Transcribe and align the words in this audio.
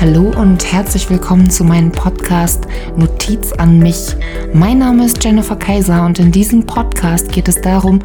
Hallo 0.00 0.32
und 0.34 0.72
herzlich 0.72 1.10
willkommen 1.10 1.50
zu 1.50 1.62
meinem 1.62 1.92
Podcast 1.92 2.66
Notiz 2.96 3.52
an 3.52 3.80
mich. 3.80 4.16
Mein 4.54 4.78
Name 4.78 5.04
ist 5.04 5.22
Jennifer 5.22 5.56
Kaiser 5.56 6.06
und 6.06 6.18
in 6.18 6.32
diesem 6.32 6.64
Podcast 6.64 7.30
geht 7.30 7.48
es 7.48 7.60
darum, 7.60 7.98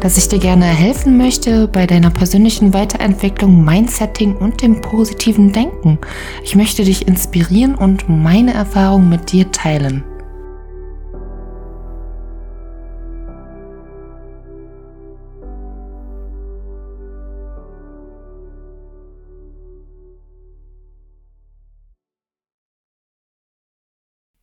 dass 0.00 0.16
ich 0.16 0.30
dir 0.30 0.38
gerne 0.38 0.64
helfen 0.64 1.18
möchte 1.18 1.68
bei 1.68 1.86
deiner 1.86 2.08
persönlichen 2.08 2.72
Weiterentwicklung, 2.72 3.66
Mindsetting 3.66 4.34
und 4.34 4.62
dem 4.62 4.80
positiven 4.80 5.52
Denken. 5.52 5.98
Ich 6.42 6.56
möchte 6.56 6.84
dich 6.84 7.06
inspirieren 7.06 7.74
und 7.74 8.08
meine 8.08 8.54
Erfahrungen 8.54 9.10
mit 9.10 9.30
dir 9.30 9.52
teilen. 9.52 10.04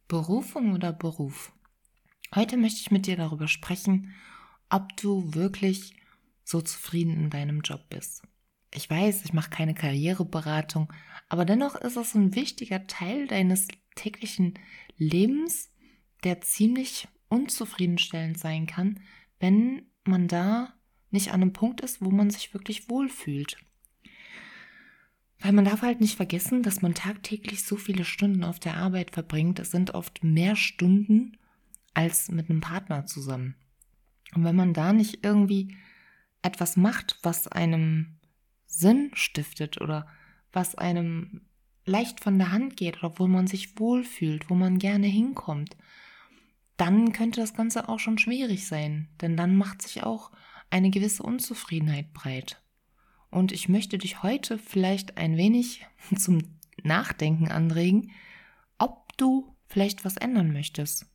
Berufung 0.09 0.73
oder 0.73 0.91
Beruf? 0.91 1.53
Heute 2.33 2.57
möchte 2.57 2.81
ich 2.81 2.89
mit 2.89 3.05
dir 3.05 3.15
darüber 3.15 3.47
sprechen, 3.47 4.15
ob 4.67 4.97
du 4.97 5.35
wirklich 5.35 5.93
so 6.43 6.61
zufrieden 6.61 7.13
in 7.13 7.29
deinem 7.29 7.61
Job 7.61 7.81
bist. 7.89 8.23
Ich 8.73 8.89
weiß, 8.89 9.23
ich 9.23 9.33
mache 9.33 9.51
keine 9.51 9.75
Karriereberatung, 9.75 10.91
aber 11.29 11.45
dennoch 11.45 11.75
ist 11.75 11.95
es 11.95 12.15
ein 12.15 12.33
wichtiger 12.33 12.87
Teil 12.87 13.27
deines 13.27 13.67
täglichen 13.93 14.55
Lebens, 14.97 15.71
der 16.23 16.41
ziemlich 16.41 17.07
unzufriedenstellend 17.27 18.39
sein 18.39 18.65
kann, 18.65 19.01
wenn 19.39 19.91
man 20.05 20.27
da 20.27 20.73
nicht 21.11 21.29
an 21.29 21.43
einem 21.43 21.53
Punkt 21.53 21.81
ist, 21.81 22.03
wo 22.03 22.09
man 22.09 22.31
sich 22.31 22.55
wirklich 22.55 22.89
wohlfühlt. 22.89 23.57
Weil 25.41 25.53
man 25.53 25.65
darf 25.65 25.81
halt 25.81 26.01
nicht 26.01 26.15
vergessen, 26.15 26.63
dass 26.63 26.81
man 26.81 26.93
tagtäglich 26.93 27.63
so 27.63 27.77
viele 27.77 28.03
Stunden 28.03 28.43
auf 28.43 28.59
der 28.59 28.75
Arbeit 28.75 29.11
verbringt. 29.11 29.59
Es 29.59 29.71
sind 29.71 29.93
oft 29.93 30.23
mehr 30.23 30.55
Stunden 30.55 31.37
als 31.93 32.29
mit 32.29 32.49
einem 32.49 32.61
Partner 32.61 33.05
zusammen. 33.05 33.55
Und 34.35 34.43
wenn 34.43 34.55
man 34.55 34.73
da 34.73 34.93
nicht 34.93 35.25
irgendwie 35.25 35.75
etwas 36.41 36.77
macht, 36.77 37.17
was 37.23 37.47
einem 37.47 38.17
Sinn 38.67 39.11
stiftet 39.13 39.81
oder 39.81 40.07
was 40.51 40.75
einem 40.75 41.41
leicht 41.85 42.21
von 42.21 42.37
der 42.37 42.51
Hand 42.51 42.77
geht 42.77 42.97
oder 42.97 43.17
wo 43.17 43.27
man 43.27 43.47
sich 43.47 43.79
wohlfühlt, 43.79 44.49
wo 44.49 44.55
man 44.55 44.77
gerne 44.77 45.07
hinkommt, 45.07 45.75
dann 46.77 47.11
könnte 47.11 47.41
das 47.41 47.53
Ganze 47.53 47.89
auch 47.89 47.99
schon 47.99 48.17
schwierig 48.17 48.67
sein, 48.67 49.09
denn 49.21 49.35
dann 49.35 49.57
macht 49.57 49.81
sich 49.81 50.03
auch 50.03 50.31
eine 50.69 50.91
gewisse 50.91 51.23
Unzufriedenheit 51.23 52.13
breit. 52.13 52.61
Und 53.31 53.51
ich 53.51 53.69
möchte 53.69 53.97
dich 53.97 54.23
heute 54.23 54.57
vielleicht 54.57 55.17
ein 55.17 55.37
wenig 55.37 55.85
zum 56.15 56.41
Nachdenken 56.83 57.49
anregen, 57.49 58.11
ob 58.77 59.15
du 59.17 59.55
vielleicht 59.67 60.05
was 60.05 60.17
ändern 60.17 60.51
möchtest. 60.51 61.05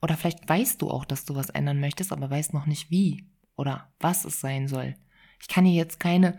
Oder 0.00 0.16
vielleicht 0.16 0.48
weißt 0.48 0.82
du 0.82 0.90
auch, 0.90 1.04
dass 1.04 1.24
du 1.24 1.34
was 1.34 1.50
ändern 1.50 1.80
möchtest, 1.80 2.12
aber 2.12 2.28
weißt 2.28 2.52
noch 2.54 2.66
nicht 2.66 2.90
wie 2.90 3.26
oder 3.56 3.92
was 4.00 4.24
es 4.24 4.40
sein 4.40 4.66
soll. 4.66 4.96
Ich 5.40 5.48
kann 5.48 5.64
dir 5.64 5.72
jetzt 5.72 6.00
keine 6.00 6.38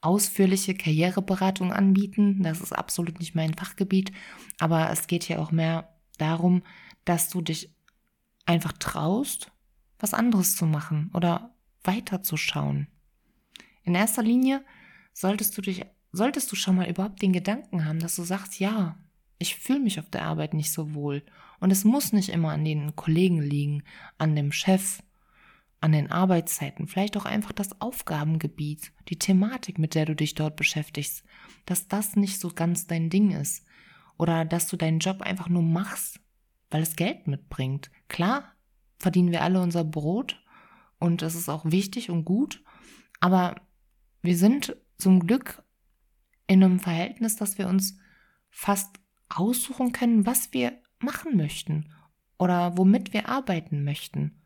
ausführliche 0.00 0.74
Karriereberatung 0.74 1.72
anbieten, 1.72 2.42
das 2.42 2.60
ist 2.60 2.72
absolut 2.72 3.18
nicht 3.18 3.34
mein 3.34 3.54
Fachgebiet, 3.54 4.12
aber 4.58 4.90
es 4.90 5.06
geht 5.08 5.24
hier 5.24 5.40
auch 5.40 5.50
mehr 5.50 5.94
darum, 6.16 6.62
dass 7.04 7.28
du 7.28 7.42
dich 7.42 7.74
einfach 8.46 8.72
traust, 8.72 9.52
was 9.98 10.14
anderes 10.14 10.56
zu 10.56 10.64
machen 10.64 11.10
oder 11.12 11.54
weiterzuschauen. 11.84 12.88
In 13.84 13.94
erster 13.94 14.22
Linie 14.22 14.64
solltest 15.12 15.56
du 15.56 15.62
dich, 15.62 15.84
solltest 16.12 16.50
du 16.52 16.56
schon 16.56 16.76
mal 16.76 16.88
überhaupt 16.88 17.22
den 17.22 17.32
Gedanken 17.32 17.84
haben, 17.84 18.00
dass 18.00 18.16
du 18.16 18.22
sagst, 18.22 18.60
ja, 18.60 18.96
ich 19.38 19.56
fühle 19.56 19.80
mich 19.80 19.98
auf 19.98 20.10
der 20.10 20.24
Arbeit 20.24 20.54
nicht 20.54 20.72
so 20.72 20.94
wohl. 20.94 21.22
Und 21.60 21.70
es 21.70 21.84
muss 21.84 22.12
nicht 22.12 22.28
immer 22.28 22.50
an 22.50 22.64
den 22.64 22.94
Kollegen 22.94 23.40
liegen, 23.40 23.82
an 24.18 24.36
dem 24.36 24.52
Chef, 24.52 25.02
an 25.80 25.92
den 25.92 26.10
Arbeitszeiten, 26.10 26.86
vielleicht 26.86 27.16
auch 27.16 27.24
einfach 27.24 27.52
das 27.52 27.80
Aufgabengebiet, 27.80 28.92
die 29.08 29.18
Thematik, 29.18 29.78
mit 29.78 29.94
der 29.94 30.04
du 30.04 30.14
dich 30.14 30.34
dort 30.34 30.56
beschäftigst, 30.56 31.24
dass 31.64 31.88
das 31.88 32.16
nicht 32.16 32.38
so 32.38 32.50
ganz 32.50 32.86
dein 32.86 33.08
Ding 33.08 33.30
ist. 33.30 33.64
Oder 34.18 34.44
dass 34.44 34.66
du 34.66 34.76
deinen 34.76 34.98
Job 34.98 35.22
einfach 35.22 35.48
nur 35.48 35.62
machst, 35.62 36.20
weil 36.70 36.82
es 36.82 36.96
Geld 36.96 37.26
mitbringt. 37.26 37.90
Klar, 38.08 38.52
verdienen 38.98 39.32
wir 39.32 39.42
alle 39.42 39.62
unser 39.62 39.84
Brot 39.84 40.38
und 40.98 41.22
das 41.22 41.34
ist 41.34 41.48
auch 41.48 41.64
wichtig 41.64 42.10
und 42.10 42.26
gut, 42.26 42.62
aber 43.20 43.56
wir 44.22 44.36
sind 44.36 44.76
zum 44.98 45.26
Glück 45.26 45.62
in 46.46 46.62
einem 46.62 46.80
Verhältnis, 46.80 47.36
dass 47.36 47.58
wir 47.58 47.68
uns 47.68 47.96
fast 48.50 48.96
aussuchen 49.28 49.92
können, 49.92 50.26
was 50.26 50.52
wir 50.52 50.72
machen 50.98 51.36
möchten 51.36 51.92
oder 52.38 52.76
womit 52.76 53.12
wir 53.12 53.28
arbeiten 53.28 53.84
möchten. 53.84 54.42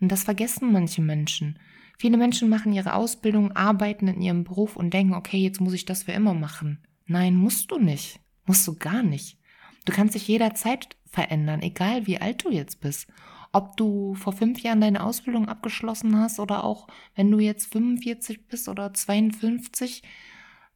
Und 0.00 0.12
das 0.12 0.24
vergessen 0.24 0.72
manche 0.72 1.00
Menschen. 1.00 1.58
Viele 1.98 2.18
Menschen 2.18 2.50
machen 2.50 2.72
ihre 2.72 2.94
Ausbildung, 2.94 3.52
arbeiten 3.52 4.08
in 4.08 4.20
ihrem 4.20 4.44
Beruf 4.44 4.76
und 4.76 4.92
denken, 4.92 5.14
okay, 5.14 5.38
jetzt 5.38 5.60
muss 5.60 5.72
ich 5.72 5.86
das 5.86 6.02
für 6.02 6.12
immer 6.12 6.34
machen. 6.34 6.86
Nein, 7.06 7.34
musst 7.34 7.70
du 7.70 7.78
nicht. 7.78 8.20
Musst 8.44 8.66
du 8.68 8.76
gar 8.76 9.02
nicht. 9.02 9.38
Du 9.86 9.92
kannst 9.92 10.14
dich 10.14 10.28
jederzeit 10.28 10.96
verändern, 11.06 11.62
egal 11.62 12.06
wie 12.06 12.20
alt 12.20 12.44
du 12.44 12.50
jetzt 12.50 12.80
bist 12.80 13.08
ob 13.56 13.74
du 13.78 14.14
vor 14.14 14.34
fünf 14.34 14.60
Jahren 14.60 14.82
deine 14.82 15.02
Ausbildung 15.02 15.48
abgeschlossen 15.48 16.20
hast 16.20 16.40
oder 16.40 16.62
auch 16.62 16.88
wenn 17.14 17.30
du 17.30 17.38
jetzt 17.38 17.72
45 17.72 18.48
bist 18.48 18.68
oder 18.68 18.92
52. 18.92 20.02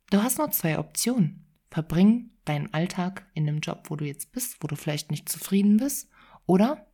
Du 0.08 0.22
hast 0.22 0.38
nur 0.38 0.50
zwei 0.50 0.78
Optionen. 0.78 1.44
Verbring 1.70 2.30
deinen 2.46 2.72
Alltag 2.72 3.26
in 3.34 3.44
dem 3.44 3.60
Job, 3.60 3.90
wo 3.90 3.96
du 3.96 4.06
jetzt 4.06 4.32
bist, 4.32 4.56
wo 4.62 4.66
du 4.66 4.76
vielleicht 4.76 5.10
nicht 5.10 5.28
zufrieden 5.28 5.76
bist, 5.76 6.08
oder 6.46 6.86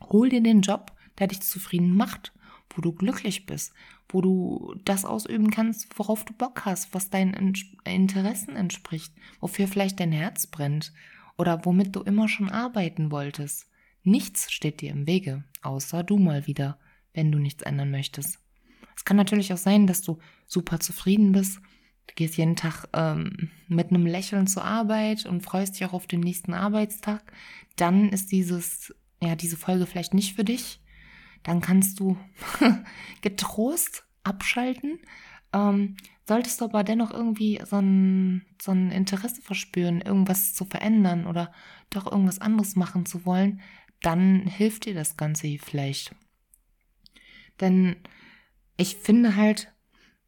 hol 0.00 0.30
dir 0.30 0.42
den 0.42 0.62
Job, 0.62 0.92
der 1.18 1.26
dich 1.26 1.42
zufrieden 1.42 1.94
macht, 1.94 2.32
wo 2.70 2.80
du 2.80 2.92
glücklich 2.92 3.44
bist, 3.44 3.74
wo 4.08 4.22
du 4.22 4.74
das 4.86 5.04
ausüben 5.04 5.50
kannst, 5.50 5.98
worauf 5.98 6.24
du 6.24 6.32
Bock 6.32 6.64
hast, 6.64 6.94
was 6.94 7.10
deinen 7.10 7.54
Interessen 7.84 8.56
entspricht, 8.56 9.12
wofür 9.40 9.68
vielleicht 9.68 10.00
dein 10.00 10.10
Herz 10.10 10.46
brennt 10.46 10.94
oder 11.36 11.66
womit 11.66 11.94
du 11.94 12.00
immer 12.00 12.28
schon 12.28 12.48
arbeiten 12.48 13.10
wolltest. 13.10 13.67
Nichts 14.02 14.52
steht 14.52 14.80
dir 14.80 14.90
im 14.90 15.06
Wege, 15.06 15.44
außer 15.62 16.02
du 16.02 16.18
mal 16.18 16.46
wieder, 16.46 16.78
wenn 17.12 17.32
du 17.32 17.38
nichts 17.38 17.62
ändern 17.62 17.90
möchtest. 17.90 18.38
Es 18.96 19.04
kann 19.04 19.16
natürlich 19.16 19.52
auch 19.52 19.58
sein, 19.58 19.86
dass 19.86 20.02
du 20.02 20.18
super 20.46 20.80
zufrieden 20.80 21.32
bist. 21.32 21.60
Du 22.08 22.14
gehst 22.14 22.36
jeden 22.36 22.56
Tag 22.56 22.88
ähm, 22.94 23.50
mit 23.68 23.90
einem 23.90 24.06
Lächeln 24.06 24.46
zur 24.46 24.64
Arbeit 24.64 25.26
und 25.26 25.42
freust 25.42 25.74
dich 25.74 25.84
auch 25.84 25.92
auf 25.92 26.06
den 26.06 26.20
nächsten 26.20 26.54
Arbeitstag. 26.54 27.32
Dann 27.76 28.08
ist 28.08 28.32
dieses, 28.32 28.94
ja, 29.22 29.36
diese 29.36 29.56
Folge 29.56 29.86
vielleicht 29.86 30.14
nicht 30.14 30.34
für 30.34 30.44
dich. 30.44 30.80
Dann 31.42 31.60
kannst 31.60 32.00
du 32.00 32.16
getrost 33.20 34.04
abschalten. 34.24 34.98
Ähm, 35.52 35.96
solltest 36.26 36.60
du 36.60 36.64
aber 36.64 36.82
dennoch 36.82 37.10
irgendwie 37.10 37.60
so 37.64 37.76
ein, 37.76 38.44
so 38.60 38.72
ein 38.72 38.90
Interesse 38.90 39.40
verspüren, 39.40 40.00
irgendwas 40.00 40.54
zu 40.54 40.64
verändern 40.64 41.26
oder 41.26 41.52
doch 41.90 42.10
irgendwas 42.10 42.40
anderes 42.40 42.76
machen 42.76 43.06
zu 43.06 43.24
wollen, 43.24 43.60
dann 44.02 44.46
hilft 44.46 44.84
dir 44.84 44.94
das 44.94 45.16
Ganze 45.16 45.58
vielleicht. 45.58 46.14
Denn 47.60 47.96
ich 48.76 48.96
finde 48.96 49.36
halt, 49.36 49.72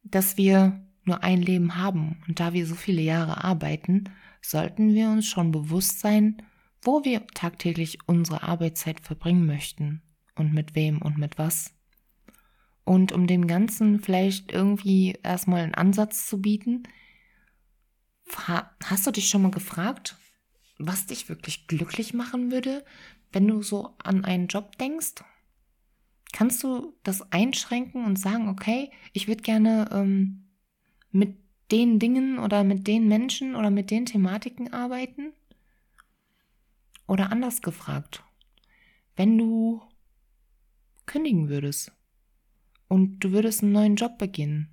dass 0.03 0.36
wir 0.36 0.86
nur 1.04 1.22
ein 1.22 1.41
Leben 1.41 1.76
haben 1.76 2.22
und 2.26 2.41
da 2.41 2.53
wir 2.53 2.66
so 2.66 2.75
viele 2.75 3.03
Jahre 3.03 3.44
arbeiten, 3.44 4.04
sollten 4.42 4.94
wir 4.94 5.10
uns 5.10 5.26
schon 5.26 5.53
bewusst 5.53 6.00
sein, 6.00 6.42
wo 6.82 7.04
wir 7.04 7.26
tagtäglich 7.28 7.98
unsere 8.06 8.42
Arbeitszeit 8.42 9.00
verbringen 9.00 9.47
möchten 9.47 10.02
und 10.34 10.52
mit 10.52 10.75
wem 10.75 11.02
und 11.02 11.19
mit 11.19 11.38
was. 11.38 11.75
Und 12.84 13.12
um 13.12 13.26
dem 13.26 13.47
Ganzen 13.47 14.00
vielleicht 14.00 14.50
irgendwie 14.50 15.19
erstmal 15.22 15.62
einen 15.62 15.75
Ansatz 15.75 16.26
zu 16.26 16.41
bieten, 16.41 16.84
hast 18.84 19.06
du 19.06 19.11
dich 19.11 19.28
schon 19.28 19.43
mal 19.43 19.50
gefragt, 19.50 20.16
was 20.78 21.06
dich 21.06 21.28
wirklich 21.28 21.66
glücklich 21.66 22.14
machen 22.14 22.50
würde, 22.50 22.84
wenn 23.32 23.47
du 23.47 23.62
so 23.62 23.94
an 23.99 24.25
einen 24.25 24.49
Job 24.49 24.77
denkst, 24.79 25.23
kannst 26.32 26.62
du 26.62 26.94
das 27.03 27.32
einschränken 27.32 28.05
und 28.05 28.19
sagen, 28.19 28.49
okay, 28.49 28.91
ich 29.12 29.29
würde 29.29 29.43
gerne 29.43 29.88
ähm, 29.93 30.49
mit 31.11 31.37
den 31.71 31.99
Dingen 31.99 32.38
oder 32.38 32.65
mit 32.65 32.87
den 32.87 33.09
Menschen 33.09 33.55
oder 33.55 33.71
mit 33.71 33.91
den 33.91 34.06
Thematiken 34.06 34.73
arbeiten? 34.73 35.32
Oder 37.06 37.32
anders 37.32 37.61
gefragt, 37.61 38.23
wenn 39.17 39.37
du 39.37 39.83
kündigen 41.06 41.49
würdest 41.49 41.93
und 42.88 43.19
du 43.21 43.33
würdest 43.33 43.62
einen 43.62 43.73
neuen 43.73 43.97
Job 43.97 44.17
beginnen, 44.19 44.69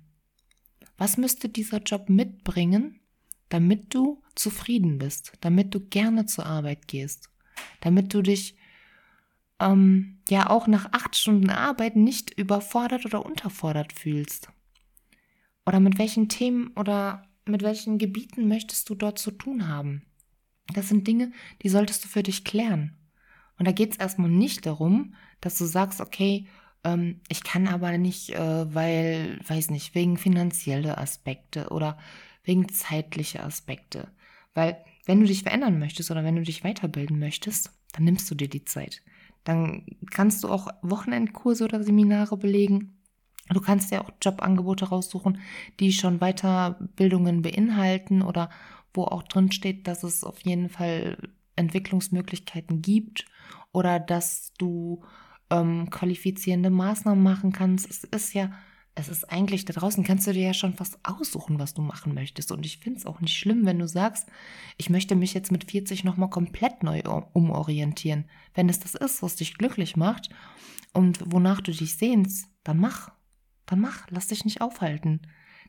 was 0.96 1.16
müsste 1.16 1.48
dieser 1.48 1.78
Job 1.78 2.08
mitbringen, 2.08 3.00
damit 3.48 3.94
du 3.94 4.22
zufrieden 4.34 4.98
bist, 4.98 5.32
damit 5.40 5.74
du 5.74 5.80
gerne 5.80 6.26
zur 6.26 6.46
Arbeit 6.46 6.86
gehst? 6.88 7.30
Damit 7.80 8.14
du 8.14 8.22
dich 8.22 8.56
ähm, 9.60 10.20
ja 10.28 10.50
auch 10.50 10.66
nach 10.66 10.92
acht 10.92 11.16
Stunden 11.16 11.50
Arbeit 11.50 11.96
nicht 11.96 12.38
überfordert 12.38 13.04
oder 13.06 13.24
unterfordert 13.24 13.92
fühlst. 13.92 14.50
Oder 15.66 15.80
mit 15.80 15.98
welchen 15.98 16.28
Themen 16.28 16.68
oder 16.76 17.28
mit 17.44 17.62
welchen 17.62 17.98
Gebieten 17.98 18.48
möchtest 18.48 18.88
du 18.88 18.94
dort 18.94 19.18
zu 19.18 19.30
tun 19.30 19.68
haben? 19.68 20.02
Das 20.74 20.88
sind 20.88 21.06
Dinge, 21.06 21.32
die 21.62 21.68
solltest 21.68 22.04
du 22.04 22.08
für 22.08 22.22
dich 22.22 22.44
klären. 22.44 22.96
Und 23.58 23.66
da 23.66 23.72
geht 23.72 23.92
es 23.92 23.98
erstmal 23.98 24.30
nicht 24.30 24.66
darum, 24.66 25.14
dass 25.40 25.58
du 25.58 25.64
sagst, 25.64 26.00
okay, 26.00 26.46
ähm, 26.84 27.20
ich 27.28 27.42
kann 27.42 27.66
aber 27.66 27.98
nicht, 27.98 28.30
äh, 28.30 28.74
weil, 28.74 29.40
weiß 29.46 29.70
nicht, 29.70 29.94
wegen 29.94 30.16
finanzielle 30.16 30.98
Aspekte 30.98 31.68
oder 31.70 31.98
wegen 32.44 32.68
zeitliche 32.68 33.42
Aspekte. 33.42 34.08
Weil 34.54 34.84
wenn 35.08 35.20
du 35.20 35.26
dich 35.26 35.42
verändern 35.42 35.78
möchtest 35.78 36.10
oder 36.10 36.22
wenn 36.22 36.36
du 36.36 36.42
dich 36.42 36.62
weiterbilden 36.62 37.18
möchtest, 37.18 37.72
dann 37.92 38.04
nimmst 38.04 38.30
du 38.30 38.34
dir 38.34 38.48
die 38.48 38.66
Zeit. 38.66 39.02
Dann 39.42 39.86
kannst 40.10 40.44
du 40.44 40.48
auch 40.48 40.68
Wochenendkurse 40.82 41.64
oder 41.64 41.82
Seminare 41.82 42.36
belegen. 42.36 42.98
Du 43.48 43.62
kannst 43.62 43.90
ja 43.90 44.02
auch 44.02 44.10
Jobangebote 44.20 44.90
raussuchen, 44.90 45.38
die 45.80 45.92
schon 45.92 46.18
Weiterbildungen 46.18 47.40
beinhalten 47.40 48.20
oder 48.20 48.50
wo 48.92 49.04
auch 49.04 49.22
drin 49.22 49.50
steht, 49.50 49.88
dass 49.88 50.02
es 50.02 50.24
auf 50.24 50.40
jeden 50.40 50.68
Fall 50.68 51.16
Entwicklungsmöglichkeiten 51.56 52.82
gibt 52.82 53.24
oder 53.72 53.98
dass 53.98 54.52
du 54.58 55.02
ähm, 55.48 55.88
qualifizierende 55.88 56.68
Maßnahmen 56.68 57.22
machen 57.22 57.52
kannst. 57.52 57.88
Es 57.88 58.04
ist 58.04 58.34
ja, 58.34 58.52
es 58.98 59.08
ist 59.08 59.30
eigentlich 59.30 59.64
da 59.64 59.72
draußen, 59.72 60.02
kannst 60.02 60.26
du 60.26 60.32
dir 60.32 60.42
ja 60.42 60.54
schon 60.54 60.74
fast 60.74 60.98
aussuchen, 61.04 61.60
was 61.60 61.72
du 61.72 61.82
machen 61.82 62.14
möchtest. 62.14 62.50
Und 62.50 62.66
ich 62.66 62.78
finde 62.78 62.98
es 62.98 63.06
auch 63.06 63.20
nicht 63.20 63.36
schlimm, 63.36 63.64
wenn 63.64 63.78
du 63.78 63.86
sagst, 63.86 64.28
ich 64.76 64.90
möchte 64.90 65.14
mich 65.14 65.34
jetzt 65.34 65.52
mit 65.52 65.70
40 65.70 66.02
nochmal 66.02 66.30
komplett 66.30 66.82
neu 66.82 67.00
umorientieren. 67.32 68.24
Wenn 68.54 68.68
es 68.68 68.80
das 68.80 68.96
ist, 68.96 69.22
was 69.22 69.36
dich 69.36 69.56
glücklich 69.56 69.96
macht 69.96 70.30
und 70.92 71.20
wonach 71.32 71.60
du 71.60 71.70
dich 71.70 71.94
sehnst, 71.94 72.48
dann 72.64 72.78
mach. 72.78 73.12
Dann 73.66 73.80
mach, 73.80 74.06
lass 74.10 74.28
dich 74.28 74.44
nicht 74.44 74.60
aufhalten. 74.60 75.20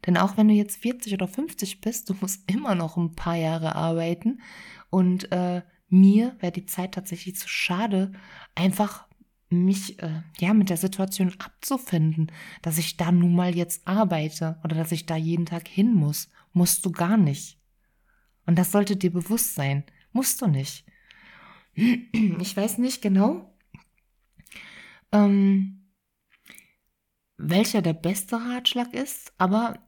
Denn 0.08 0.18
auch 0.18 0.36
wenn 0.36 0.48
du 0.48 0.56
jetzt 0.56 0.78
40 0.78 1.14
oder 1.14 1.28
50 1.28 1.82
bist, 1.82 2.10
du 2.10 2.16
musst 2.22 2.50
immer 2.52 2.74
noch 2.74 2.98
ein 2.98 3.14
paar 3.14 3.36
Jahre 3.36 3.76
arbeiten. 3.76 4.42
Und 4.90 5.32
äh, 5.32 5.62
mir 5.88 6.36
wäre 6.40 6.52
die 6.52 6.66
Zeit 6.66 6.94
tatsächlich 6.94 7.36
zu 7.36 7.48
schade, 7.48 8.12
einfach 8.56 9.09
mich 9.50 10.02
äh, 10.02 10.22
ja 10.40 10.54
mit 10.54 10.70
der 10.70 10.78
Situation 10.78 11.34
abzufinden, 11.40 12.32
dass 12.62 12.78
ich 12.78 12.98
da 12.98 13.12
nun 13.12 13.36
mal 13.36 13.56
jetzt 13.56 13.88
arbeite 13.88 14.60
oder 14.64 14.76
dass 14.76 14.92
ich 14.92 15.06
da 15.06 15.16
jeden 15.16 15.46
Tag 15.46 15.68
hin 15.68 15.94
muss. 15.94 16.30
Musst 16.54 16.86
du 16.86 16.92
gar 16.92 17.18
nicht. 17.18 17.60
Und 18.46 18.58
das 18.58 18.72
sollte 18.72 18.96
dir 18.96 19.12
bewusst 19.12 19.56
sein. 19.56 19.84
Musst 20.12 20.42
du 20.42 20.48
nicht. 20.48 20.86
Ich 22.42 22.58
weiß 22.58 22.80
nicht 22.80 23.02
genau, 23.02 23.50
ähm, 25.12 25.92
welcher 27.38 27.82
der 27.82 27.94
beste 27.94 28.36
Ratschlag 28.36 28.94
ist, 28.94 29.34
aber 29.38 29.80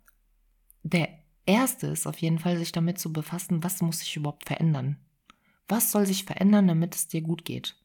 der 0.84 1.10
erste 1.46 1.88
ist 1.88 2.08
auf 2.08 2.18
jeden 2.20 2.40
Fall, 2.40 2.58
sich 2.58 2.72
damit 2.72 3.00
zu 3.00 3.12
befassen, 3.12 3.64
was 3.64 3.82
muss 3.82 4.00
sich 4.00 4.16
überhaupt 4.16 4.48
verändern. 4.48 4.98
Was 5.68 5.92
soll 5.92 6.06
sich 6.06 6.24
verändern, 6.24 6.68
damit 6.68 6.96
es 6.96 7.08
dir 7.08 7.22
gut 7.22 7.46
geht? 7.46 7.76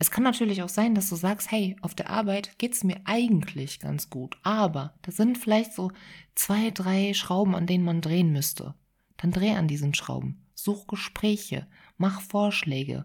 Es 0.00 0.10
kann 0.10 0.24
natürlich 0.24 0.62
auch 0.62 0.70
sein, 0.70 0.94
dass 0.94 1.10
du 1.10 1.14
sagst, 1.14 1.50
hey, 1.52 1.76
auf 1.82 1.94
der 1.94 2.08
Arbeit 2.08 2.58
geht 2.58 2.72
es 2.72 2.84
mir 2.84 3.02
eigentlich 3.04 3.80
ganz 3.80 4.08
gut, 4.08 4.38
aber 4.42 4.94
da 5.02 5.12
sind 5.12 5.36
vielleicht 5.36 5.74
so 5.74 5.92
zwei, 6.34 6.70
drei 6.70 7.12
Schrauben, 7.12 7.54
an 7.54 7.66
denen 7.66 7.84
man 7.84 8.00
drehen 8.00 8.32
müsste. 8.32 8.74
Dann 9.18 9.30
dreh 9.30 9.50
an 9.50 9.68
diesen 9.68 9.92
Schrauben. 9.92 10.46
Such 10.54 10.86
Gespräche, 10.86 11.66
mach 11.98 12.22
Vorschläge. 12.22 13.04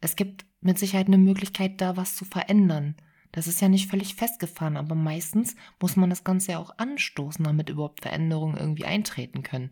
Es 0.00 0.16
gibt 0.16 0.46
mit 0.62 0.78
Sicherheit 0.78 1.08
eine 1.08 1.18
Möglichkeit, 1.18 1.82
da 1.82 1.98
was 1.98 2.16
zu 2.16 2.24
verändern. 2.24 2.96
Das 3.30 3.46
ist 3.46 3.60
ja 3.60 3.68
nicht 3.68 3.90
völlig 3.90 4.14
festgefahren, 4.14 4.78
aber 4.78 4.94
meistens 4.94 5.54
muss 5.82 5.96
man 5.96 6.08
das 6.08 6.24
Ganze 6.24 6.52
ja 6.52 6.58
auch 6.58 6.78
anstoßen, 6.78 7.44
damit 7.44 7.68
überhaupt 7.68 8.00
Veränderungen 8.00 8.56
irgendwie 8.56 8.86
eintreten 8.86 9.42
können. 9.42 9.70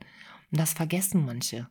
Und 0.52 0.60
das 0.60 0.74
vergessen 0.74 1.24
manche. 1.24 1.70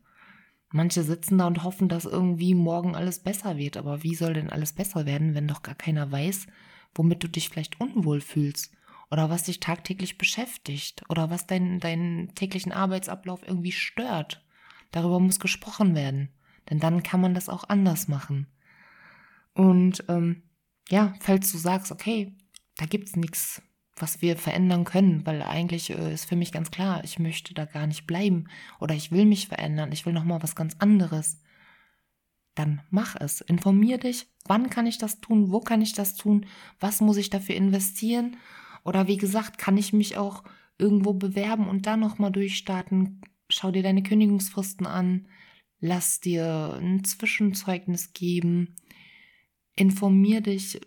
Manche 0.71 1.03
sitzen 1.03 1.39
da 1.39 1.47
und 1.47 1.63
hoffen, 1.63 1.89
dass 1.89 2.05
irgendwie 2.05 2.53
morgen 2.53 2.95
alles 2.95 3.19
besser 3.19 3.57
wird. 3.57 3.77
Aber 3.77 4.03
wie 4.03 4.15
soll 4.15 4.33
denn 4.33 4.49
alles 4.49 4.73
besser 4.73 5.05
werden, 5.05 5.33
wenn 5.33 5.47
doch 5.47 5.63
gar 5.63 5.75
keiner 5.75 6.11
weiß, 6.11 6.47
womit 6.93 7.23
du 7.23 7.27
dich 7.27 7.49
vielleicht 7.49 7.81
unwohl 7.81 8.21
fühlst? 8.21 8.71
Oder 9.09 9.29
was 9.29 9.43
dich 9.43 9.59
tagtäglich 9.59 10.19
beschäftigt? 10.19 11.03
Oder 11.09 11.31
was 11.31 11.47
deinen, 11.47 11.79
deinen 11.79 12.35
täglichen 12.35 12.71
Arbeitsablauf 12.71 13.41
irgendwie 13.47 13.71
stört? 13.71 14.45
Darüber 14.91 15.19
muss 15.19 15.39
gesprochen 15.39 15.95
werden. 15.95 16.29
Denn 16.69 16.79
dann 16.79 17.01
kann 17.01 17.21
man 17.21 17.33
das 17.33 17.49
auch 17.49 17.67
anders 17.67 18.07
machen. 18.07 18.47
Und 19.53 20.03
ähm, 20.07 20.43
ja, 20.89 21.13
falls 21.19 21.51
du 21.51 21.57
sagst, 21.57 21.91
okay, 21.91 22.35
da 22.77 22.85
gibt's 22.85 23.15
nichts 23.15 23.63
was 24.01 24.21
wir 24.21 24.37
verändern 24.37 24.83
können, 24.83 25.25
weil 25.25 25.41
eigentlich 25.41 25.89
äh, 25.91 26.13
ist 26.13 26.25
für 26.25 26.35
mich 26.35 26.51
ganz 26.51 26.71
klar, 26.71 27.03
ich 27.03 27.19
möchte 27.19 27.53
da 27.53 27.65
gar 27.65 27.87
nicht 27.87 28.07
bleiben 28.07 28.45
oder 28.79 28.95
ich 28.95 29.11
will 29.11 29.25
mich 29.25 29.47
verändern, 29.47 29.91
ich 29.91 30.05
will 30.05 30.13
noch 30.13 30.23
mal 30.23 30.41
was 30.41 30.55
ganz 30.55 30.75
anderes. 30.79 31.41
Dann 32.55 32.81
mach 32.89 33.15
es, 33.19 33.41
informier 33.41 33.97
dich, 33.97 34.27
wann 34.45 34.69
kann 34.69 34.87
ich 34.87 34.97
das 34.97 35.21
tun, 35.21 35.51
wo 35.51 35.59
kann 35.59 35.81
ich 35.81 35.93
das 35.93 36.15
tun, 36.15 36.45
was 36.79 37.01
muss 37.01 37.17
ich 37.17 37.29
dafür 37.29 37.55
investieren 37.55 38.37
oder 38.83 39.07
wie 39.07 39.17
gesagt, 39.17 39.57
kann 39.57 39.77
ich 39.77 39.93
mich 39.93 40.17
auch 40.17 40.43
irgendwo 40.77 41.13
bewerben 41.13 41.67
und 41.67 41.85
dann 41.85 41.99
noch 41.99 42.17
mal 42.17 42.31
durchstarten. 42.31 43.21
Schau 43.49 43.71
dir 43.71 43.83
deine 43.83 44.03
Kündigungsfristen 44.03 44.87
an, 44.87 45.27
lass 45.79 46.19
dir 46.19 46.77
ein 46.81 47.03
Zwischenzeugnis 47.03 48.13
geben, 48.13 48.75
informier 49.75 50.41
dich, 50.41 50.79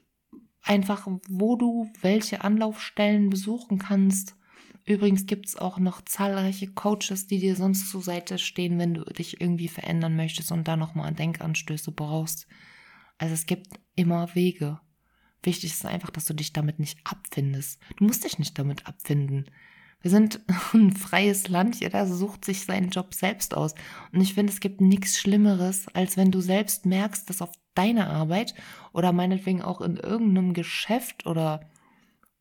einfach, 0.62 1.06
wo 1.28 1.56
du 1.56 1.90
welche 2.00 2.44
Anlaufstellen 2.44 3.30
besuchen 3.30 3.78
kannst. 3.78 4.36
Übrigens 4.84 5.26
gibt 5.26 5.46
es 5.46 5.56
auch 5.56 5.78
noch 5.78 6.02
zahlreiche 6.02 6.68
Coaches, 6.68 7.26
die 7.26 7.38
dir 7.38 7.54
sonst 7.54 7.90
zur 7.90 8.02
Seite 8.02 8.38
stehen, 8.38 8.78
wenn 8.78 8.94
du 8.94 9.04
dich 9.04 9.40
irgendwie 9.40 9.68
verändern 9.68 10.16
möchtest 10.16 10.50
und 10.50 10.66
da 10.66 10.76
nochmal 10.76 11.12
Denkanstöße 11.12 11.92
brauchst. 11.92 12.48
Also 13.18 13.34
es 13.34 13.46
gibt 13.46 13.68
immer 13.94 14.34
Wege. 14.34 14.80
Wichtig 15.42 15.72
ist 15.72 15.86
einfach, 15.86 16.10
dass 16.10 16.24
du 16.24 16.34
dich 16.34 16.52
damit 16.52 16.78
nicht 16.78 16.98
abfindest. 17.04 17.80
Du 17.96 18.04
musst 18.04 18.24
dich 18.24 18.38
nicht 18.38 18.58
damit 18.58 18.86
abfinden. 18.86 19.46
Wir 20.00 20.10
sind 20.10 20.40
ein 20.72 20.92
freies 20.92 21.48
Land, 21.48 21.80
jeder 21.80 22.06
sucht 22.06 22.44
sich 22.44 22.64
seinen 22.64 22.90
Job 22.90 23.14
selbst 23.14 23.56
aus. 23.56 23.74
Und 24.12 24.20
ich 24.20 24.34
finde, 24.34 24.52
es 24.52 24.60
gibt 24.60 24.80
nichts 24.80 25.18
Schlimmeres, 25.18 25.86
als 25.94 26.16
wenn 26.16 26.30
du 26.32 26.40
selbst 26.40 26.86
merkst, 26.86 27.28
dass 27.30 27.42
auf 27.42 27.52
deine 27.74 28.08
Arbeit 28.08 28.54
oder 28.92 29.12
meinetwegen 29.12 29.62
auch 29.62 29.80
in 29.80 29.96
irgendeinem 29.96 30.52
Geschäft 30.52 31.26
oder 31.26 31.60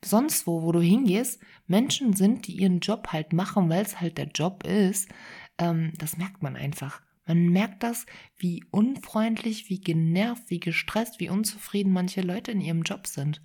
sonst 0.03 0.47
wo, 0.47 0.63
wo 0.63 0.71
du 0.71 0.81
hingehst, 0.81 1.41
Menschen 1.67 2.13
sind, 2.13 2.47
die 2.47 2.53
ihren 2.53 2.79
Job 2.79 3.09
halt 3.09 3.33
machen, 3.33 3.69
weil 3.69 3.83
es 3.83 4.01
halt 4.01 4.17
der 4.17 4.27
Job 4.27 4.65
ist. 4.65 5.09
Ähm, 5.57 5.93
das 5.97 6.17
merkt 6.17 6.41
man 6.41 6.55
einfach. 6.55 7.01
Man 7.25 7.49
merkt 7.49 7.83
das, 7.83 8.05
wie 8.37 8.63
unfreundlich, 8.71 9.69
wie 9.69 9.79
genervt, 9.79 10.49
wie 10.49 10.59
gestresst, 10.59 11.19
wie 11.19 11.29
unzufrieden 11.29 11.93
manche 11.93 12.21
Leute 12.21 12.51
in 12.51 12.61
ihrem 12.61 12.81
Job 12.81 13.07
sind. 13.07 13.41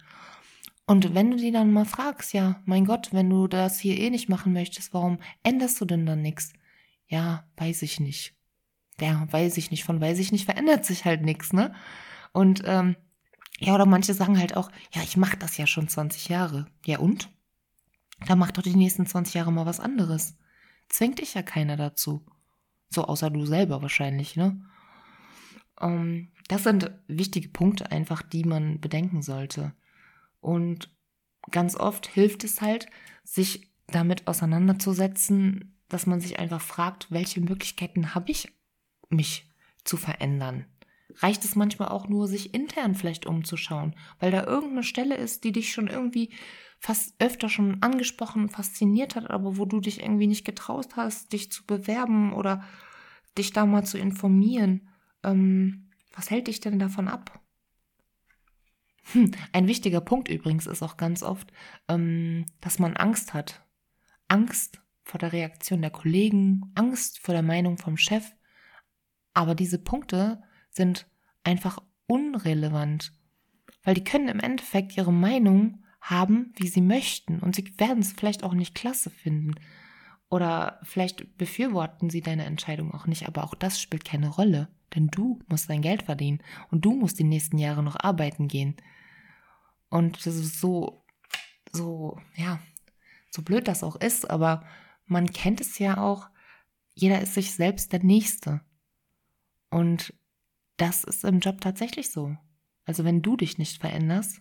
Und 0.86 1.14
wenn 1.14 1.32
du 1.32 1.36
die 1.36 1.50
dann 1.50 1.72
mal 1.72 1.84
fragst, 1.84 2.32
ja, 2.32 2.62
mein 2.64 2.84
Gott, 2.84 3.12
wenn 3.12 3.28
du 3.28 3.48
das 3.48 3.80
hier 3.80 3.98
eh 3.98 4.08
nicht 4.08 4.28
machen 4.28 4.52
möchtest, 4.52 4.94
warum 4.94 5.18
änderst 5.42 5.80
du 5.80 5.84
denn 5.84 6.06
dann 6.06 6.22
nichts? 6.22 6.52
Ja, 7.08 7.44
weiß 7.56 7.82
ich 7.82 8.00
nicht. 8.00 8.35
Ja, 9.00 9.26
weiß 9.30 9.56
ich 9.58 9.70
nicht, 9.70 9.84
von 9.84 10.00
weiß 10.00 10.18
ich 10.18 10.32
nicht, 10.32 10.46
verändert 10.46 10.84
sich 10.84 11.04
halt 11.04 11.22
nichts, 11.22 11.52
ne? 11.52 11.74
Und 12.32 12.62
ähm, 12.64 12.96
ja, 13.58 13.74
oder 13.74 13.86
manche 13.86 14.14
sagen 14.14 14.38
halt 14.38 14.56
auch, 14.56 14.70
ja, 14.92 15.02
ich 15.02 15.16
mache 15.16 15.36
das 15.36 15.56
ja 15.56 15.66
schon 15.66 15.88
20 15.88 16.28
Jahre. 16.28 16.66
Ja 16.84 16.98
und? 16.98 17.30
Dann 18.26 18.38
mach 18.38 18.50
doch 18.50 18.62
die 18.62 18.76
nächsten 18.76 19.06
20 19.06 19.34
Jahre 19.34 19.52
mal 19.52 19.66
was 19.66 19.80
anderes. 19.80 20.36
Zwingt 20.88 21.20
dich 21.20 21.34
ja 21.34 21.42
keiner 21.42 21.76
dazu. 21.76 22.24
So 22.88 23.04
außer 23.04 23.30
du 23.30 23.44
selber 23.44 23.82
wahrscheinlich, 23.82 24.36
ne? 24.36 24.60
Ähm, 25.80 26.32
das 26.48 26.62
sind 26.62 26.90
wichtige 27.08 27.48
Punkte 27.48 27.90
einfach, 27.90 28.22
die 28.22 28.44
man 28.44 28.80
bedenken 28.80 29.22
sollte. 29.22 29.74
Und 30.40 30.94
ganz 31.50 31.76
oft 31.76 32.06
hilft 32.06 32.44
es 32.44 32.60
halt, 32.60 32.86
sich 33.24 33.72
damit 33.88 34.26
auseinanderzusetzen, 34.26 35.76
dass 35.88 36.06
man 36.06 36.20
sich 36.20 36.38
einfach 36.38 36.60
fragt, 36.60 37.10
welche 37.10 37.40
Möglichkeiten 37.40 38.14
habe 38.14 38.30
ich, 38.30 38.52
mich 39.08 39.50
zu 39.84 39.96
verändern. 39.96 40.66
Reicht 41.18 41.44
es 41.44 41.56
manchmal 41.56 41.88
auch 41.88 42.08
nur, 42.08 42.28
sich 42.28 42.52
intern 42.52 42.94
vielleicht 42.94 43.26
umzuschauen, 43.26 43.94
weil 44.18 44.30
da 44.30 44.44
irgendeine 44.44 44.82
Stelle 44.82 45.16
ist, 45.16 45.44
die 45.44 45.52
dich 45.52 45.72
schon 45.72 45.88
irgendwie 45.88 46.30
fast 46.78 47.14
öfter 47.18 47.48
schon 47.48 47.82
angesprochen, 47.82 48.48
fasziniert 48.48 49.16
hat, 49.16 49.30
aber 49.30 49.56
wo 49.56 49.64
du 49.64 49.80
dich 49.80 50.02
irgendwie 50.02 50.26
nicht 50.26 50.44
getraut 50.44 50.96
hast, 50.96 51.32
dich 51.32 51.50
zu 51.50 51.64
bewerben 51.64 52.32
oder 52.32 52.64
dich 53.38 53.52
da 53.52 53.66
mal 53.66 53.84
zu 53.84 53.98
informieren. 53.98 54.88
Ähm, 55.22 55.90
was 56.14 56.30
hält 56.30 56.48
dich 56.48 56.60
denn 56.60 56.78
davon 56.78 57.08
ab? 57.08 57.40
Hm, 59.12 59.30
ein 59.52 59.68
wichtiger 59.68 60.00
Punkt 60.00 60.28
übrigens 60.28 60.66
ist 60.66 60.82
auch 60.82 60.96
ganz 60.96 61.22
oft, 61.22 61.52
ähm, 61.88 62.46
dass 62.60 62.78
man 62.78 62.96
Angst 62.96 63.34
hat. 63.34 63.62
Angst 64.28 64.80
vor 65.04 65.18
der 65.18 65.32
Reaktion 65.32 65.80
der 65.82 65.90
Kollegen, 65.90 66.72
Angst 66.74 67.20
vor 67.20 67.32
der 67.32 67.42
Meinung 67.42 67.78
vom 67.78 67.96
Chef. 67.96 68.32
Aber 69.36 69.54
diese 69.54 69.78
Punkte 69.78 70.42
sind 70.70 71.06
einfach 71.44 71.78
unrelevant, 72.06 73.12
weil 73.84 73.92
die 73.92 74.02
können 74.02 74.28
im 74.28 74.40
Endeffekt 74.40 74.96
ihre 74.96 75.12
Meinung 75.12 75.84
haben, 76.00 76.54
wie 76.56 76.68
sie 76.68 76.80
möchten 76.80 77.40
und 77.40 77.54
sie 77.54 77.78
werden 77.78 77.98
es 77.98 78.14
vielleicht 78.14 78.44
auch 78.44 78.54
nicht 78.54 78.74
klasse 78.74 79.10
finden. 79.10 79.54
Oder 80.30 80.80
vielleicht 80.84 81.36
befürworten 81.36 82.08
sie 82.08 82.22
deine 82.22 82.46
Entscheidung 82.46 82.94
auch 82.94 83.06
nicht, 83.06 83.28
aber 83.28 83.44
auch 83.44 83.54
das 83.54 83.78
spielt 83.78 84.06
keine 84.06 84.30
Rolle. 84.30 84.70
Denn 84.94 85.08
du 85.08 85.38
musst 85.48 85.68
dein 85.68 85.82
Geld 85.82 86.04
verdienen 86.04 86.42
und 86.70 86.86
du 86.86 86.92
musst 86.92 87.18
die 87.18 87.24
nächsten 87.24 87.58
Jahre 87.58 87.82
noch 87.82 87.96
arbeiten 88.00 88.48
gehen. 88.48 88.76
Und 89.90 90.16
das 90.24 90.34
ist 90.34 90.62
so, 90.62 91.04
so, 91.74 92.18
ja, 92.36 92.58
so 93.30 93.42
blöd 93.42 93.68
das 93.68 93.84
auch 93.84 93.96
ist, 93.96 94.30
aber 94.30 94.64
man 95.04 95.30
kennt 95.30 95.60
es 95.60 95.78
ja 95.78 95.98
auch, 95.98 96.30
jeder 96.94 97.20
ist 97.20 97.34
sich 97.34 97.52
selbst 97.52 97.92
der 97.92 98.02
Nächste. 98.02 98.62
Und 99.70 100.14
das 100.76 101.04
ist 101.04 101.24
im 101.24 101.40
Job 101.40 101.60
tatsächlich 101.60 102.10
so. 102.10 102.36
Also 102.84 103.04
wenn 103.04 103.22
du 103.22 103.36
dich 103.36 103.58
nicht 103.58 103.80
veränderst, 103.80 104.40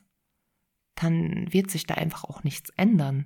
dann 0.96 1.52
wird 1.52 1.72
sich 1.72 1.86
da 1.86 1.96
einfach 1.96 2.24
auch 2.24 2.44
nichts 2.44 2.70
ändern. 2.78 3.26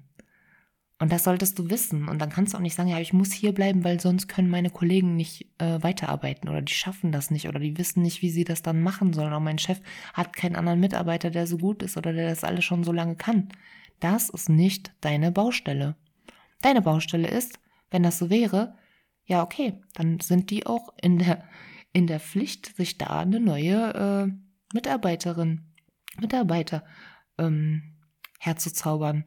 Und 1.01 1.13
das 1.13 1.23
solltest 1.23 1.57
du 1.57 1.69
wissen. 1.69 2.09
Und 2.09 2.19
dann 2.19 2.29
kannst 2.29 2.53
du 2.53 2.57
auch 2.57 2.61
nicht 2.61 2.75
sagen, 2.75 2.89
ja, 2.89 2.99
ich 2.99 3.13
muss 3.13 3.31
hier 3.31 3.53
bleiben, 3.53 3.85
weil 3.85 4.01
sonst 4.01 4.27
können 4.27 4.49
meine 4.49 4.69
Kollegen 4.69 5.15
nicht 5.15 5.47
äh, 5.57 5.81
weiterarbeiten 5.81 6.49
oder 6.49 6.61
die 6.61 6.73
schaffen 6.73 7.13
das 7.13 7.31
nicht 7.31 7.47
oder 7.47 7.59
die 7.59 7.77
wissen 7.77 8.01
nicht, 8.01 8.21
wie 8.21 8.29
sie 8.29 8.43
das 8.43 8.61
dann 8.63 8.81
machen 8.81 9.13
sollen. 9.13 9.29
Oder 9.29 9.39
mein 9.39 9.59
Chef 9.59 9.79
hat 10.13 10.35
keinen 10.35 10.57
anderen 10.57 10.81
Mitarbeiter, 10.81 11.29
der 11.29 11.47
so 11.47 11.57
gut 11.57 11.83
ist 11.83 11.95
oder 11.95 12.11
der 12.11 12.29
das 12.29 12.43
alles 12.43 12.65
schon 12.65 12.83
so 12.83 12.91
lange 12.91 13.15
kann. 13.15 13.49
Das 14.01 14.29
ist 14.29 14.49
nicht 14.49 14.91
deine 14.99 15.31
Baustelle. 15.31 15.95
Deine 16.61 16.81
Baustelle 16.81 17.29
ist, 17.29 17.59
wenn 17.91 18.03
das 18.03 18.17
so 18.17 18.29
wäre, 18.29 18.75
ja, 19.25 19.43
okay, 19.43 19.79
dann 19.93 20.19
sind 20.19 20.49
die 20.49 20.65
auch 20.65 20.89
in 21.01 21.19
der, 21.19 21.43
in 21.93 22.08
der 22.08 22.19
Pflicht, 22.19 22.75
sich 22.75 22.98
da 22.98 23.19
eine 23.19 23.39
neue 23.39 23.93
äh, 23.93 24.31
Mitarbeiterin, 24.74 25.74
Mitarbeiter 26.19 26.86
ähm, 27.38 27.98
herzuzaubern 28.39 29.25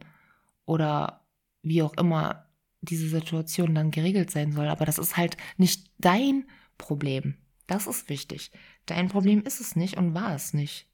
oder 0.64 1.26
wie 1.62 1.82
auch 1.82 1.94
immer 1.94 2.46
diese 2.80 3.08
Situation 3.08 3.74
dann 3.74 3.90
geregelt 3.90 4.30
sein 4.30 4.52
soll. 4.52 4.68
Aber 4.68 4.84
das 4.84 4.98
ist 4.98 5.16
halt 5.16 5.36
nicht 5.56 5.90
dein 5.98 6.44
Problem. 6.78 7.36
Das 7.66 7.86
ist 7.86 8.08
wichtig. 8.08 8.50
Dein 8.86 9.08
Problem 9.08 9.42
ist 9.42 9.60
es 9.60 9.76
nicht 9.76 9.96
und 9.96 10.14
war 10.14 10.34
es 10.34 10.52
nicht. 10.52 10.88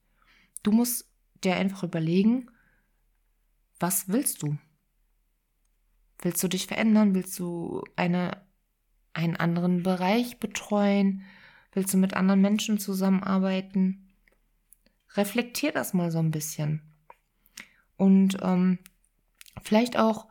Du 0.62 0.70
musst 0.70 1.10
dir 1.42 1.56
einfach 1.56 1.82
überlegen, 1.82 2.50
was 3.80 4.08
willst 4.08 4.42
du? 4.42 4.58
Willst 6.20 6.42
du 6.42 6.48
dich 6.48 6.66
verändern? 6.66 7.14
Willst 7.14 7.38
du 7.38 7.84
eine, 7.96 8.42
einen 9.12 9.36
anderen 9.36 9.82
Bereich 9.82 10.38
betreuen? 10.38 11.22
Willst 11.72 11.92
du 11.92 11.98
mit 11.98 12.14
anderen 12.14 12.40
Menschen 12.40 12.78
zusammenarbeiten? 12.78 14.08
Reflektier 15.14 15.72
das 15.72 15.94
mal 15.94 16.10
so 16.10 16.18
ein 16.18 16.30
bisschen. 16.30 16.82
Und 17.96 18.38
ähm, 18.42 18.78
vielleicht 19.62 19.98
auch 19.98 20.26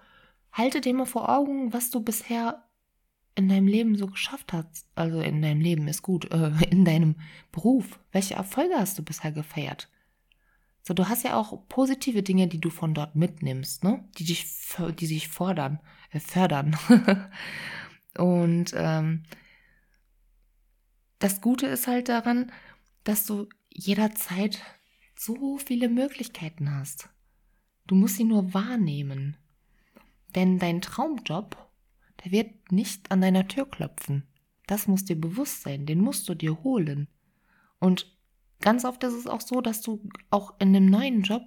halte 0.51 0.81
dir 0.81 0.93
mal 0.93 1.05
vor 1.05 1.29
Augen, 1.29 1.73
was 1.73 1.89
du 1.89 2.01
bisher 2.01 2.63
in 3.35 3.49
deinem 3.49 3.67
Leben 3.67 3.95
so 3.95 4.07
geschafft 4.07 4.51
hast. 4.51 4.87
Also 4.95 5.21
in 5.21 5.41
deinem 5.41 5.61
Leben 5.61 5.87
ist 5.87 6.01
gut, 6.01 6.31
äh, 6.31 6.51
in 6.69 6.85
deinem 6.85 7.15
Beruf. 7.51 7.99
Welche 8.11 8.33
Erfolge 8.33 8.75
hast 8.75 8.97
du 8.97 9.03
bisher 9.03 9.31
gefeiert? 9.31 9.89
So, 10.81 10.93
du 10.93 11.07
hast 11.09 11.23
ja 11.23 11.35
auch 11.35 11.67
positive 11.67 12.23
Dinge, 12.23 12.47
die 12.47 12.61
du 12.61 12.69
von 12.69 12.93
dort 12.93 13.15
mitnimmst, 13.15 13.83
ne? 13.83 14.05
Die 14.17 14.23
dich, 14.23 14.45
die 14.97 15.05
sich 15.05 15.27
fordern, 15.27 15.79
äh, 16.11 16.19
fördern. 16.19 16.77
Und 18.17 18.73
ähm, 18.73 19.23
das 21.19 21.41
Gute 21.41 21.67
ist 21.67 21.87
halt 21.87 22.09
daran, 22.09 22.51
dass 23.03 23.25
du 23.25 23.47
jederzeit 23.69 24.61
so 25.15 25.57
viele 25.57 25.89
Möglichkeiten 25.89 26.71
hast. 26.71 27.09
Du 27.87 27.95
musst 27.95 28.17
sie 28.17 28.23
nur 28.23 28.53
wahrnehmen. 28.53 29.37
Denn 30.35 30.59
dein 30.59 30.81
Traumjob, 30.81 31.57
der 32.23 32.31
wird 32.31 32.71
nicht 32.71 33.11
an 33.11 33.21
deiner 33.21 33.47
Tür 33.47 33.69
klopfen. 33.69 34.27
Das 34.67 34.87
muss 34.87 35.05
dir 35.05 35.19
bewusst 35.19 35.63
sein, 35.63 35.85
den 35.85 36.01
musst 36.01 36.27
du 36.27 36.35
dir 36.35 36.61
holen. 36.63 37.07
Und 37.79 38.13
ganz 38.59 38.83
oft 38.83 39.03
ist 39.03 39.13
es 39.13 39.27
auch 39.27 39.41
so, 39.41 39.61
dass 39.61 39.81
du 39.81 40.07
auch 40.29 40.59
in 40.59 40.73
dem 40.73 40.87
neuen 40.87 41.21
Job 41.21 41.43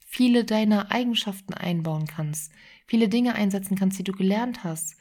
viele 0.00 0.44
deiner 0.44 0.90
Eigenschaften 0.90 1.54
einbauen 1.54 2.06
kannst, 2.06 2.52
viele 2.86 3.08
Dinge 3.08 3.34
einsetzen 3.34 3.76
kannst, 3.76 3.98
die 3.98 4.04
du 4.04 4.12
gelernt 4.12 4.64
hast. 4.64 4.96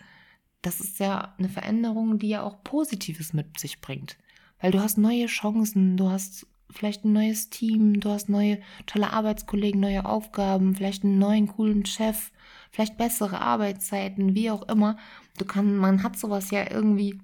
Das 0.64 0.80
ist 0.80 0.98
ja 1.00 1.36
eine 1.38 1.50
Veränderung, 1.50 2.18
die 2.18 2.30
ja 2.30 2.42
auch 2.42 2.64
Positives 2.64 3.34
mit 3.34 3.60
sich 3.60 3.82
bringt. 3.82 4.18
Weil 4.60 4.72
du 4.72 4.80
hast 4.80 4.98
neue 4.98 5.28
Chancen, 5.28 5.98
du 5.98 6.10
hast 6.10 6.48
vielleicht 6.72 7.06
ein 7.06 7.14
neues 7.14 7.50
Team, 7.50 8.00
du 8.00 8.10
hast 8.10 8.30
neue 8.30 8.60
tolle 8.88 9.12
Arbeitskollegen, 9.12 9.80
neue 9.80 10.06
Aufgaben, 10.06 10.76
vielleicht 10.76 11.04
einen 11.04 11.20
neuen 11.20 11.48
coolen 11.48 11.86
Chef, 11.86 12.32
vielleicht 12.72 12.98
bessere 12.98 13.40
Arbeitszeiten, 13.40 14.34
wie 14.36 14.50
auch 14.50 14.64
immer. 14.64 14.98
Du 15.38 15.46
kann, 15.46 15.78
man 15.78 16.02
hat 16.02 16.18
sowas 16.18 16.50
ja 16.50 16.72
irgendwie 16.72 17.22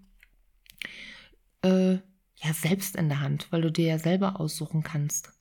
äh, 1.63 1.93
ja 1.93 2.53
selbst 2.53 2.95
in 2.95 3.09
der 3.09 3.21
Hand, 3.21 3.47
weil 3.51 3.61
du 3.61 3.71
dir 3.71 3.87
ja 3.87 3.99
selber 3.99 4.39
aussuchen 4.39 4.83
kannst, 4.83 5.31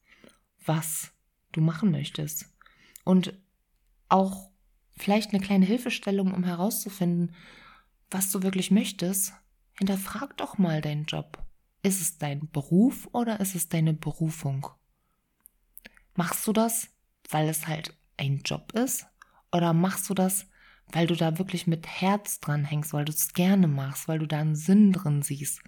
was 0.64 1.12
du 1.52 1.60
machen 1.60 1.90
möchtest. 1.90 2.46
Und 3.04 3.34
auch 4.08 4.50
vielleicht 4.96 5.32
eine 5.32 5.42
kleine 5.42 5.66
Hilfestellung, 5.66 6.32
um 6.32 6.44
herauszufinden, 6.44 7.34
was 8.10 8.30
du 8.30 8.42
wirklich 8.42 8.70
möchtest. 8.70 9.32
Hinterfrag 9.78 10.36
doch 10.36 10.58
mal 10.58 10.80
deinen 10.80 11.04
Job. 11.04 11.44
Ist 11.82 12.00
es 12.00 12.18
dein 12.18 12.50
Beruf 12.50 13.08
oder 13.12 13.40
ist 13.40 13.54
es 13.54 13.68
deine 13.68 13.94
Berufung? 13.94 14.66
Machst 16.14 16.46
du 16.46 16.52
das, 16.52 16.88
weil 17.30 17.48
es 17.48 17.68
halt 17.68 17.96
ein 18.16 18.42
Job 18.44 18.72
ist? 18.72 19.06
Oder 19.52 19.72
machst 19.72 20.10
du 20.10 20.14
das, 20.14 20.46
weil 20.92 21.06
du 21.06 21.14
da 21.14 21.38
wirklich 21.38 21.66
mit 21.66 21.86
Herz 21.86 22.40
dran 22.40 22.64
hängst, 22.64 22.92
weil 22.92 23.04
du 23.04 23.12
es 23.12 23.32
gerne 23.32 23.68
machst, 23.68 24.08
weil 24.08 24.18
du 24.18 24.26
da 24.26 24.40
einen 24.40 24.56
Sinn 24.56 24.92
drin 24.92 25.22
siehst? 25.22 25.62